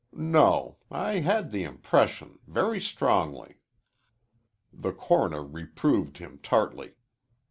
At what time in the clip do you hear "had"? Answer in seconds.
1.19-1.51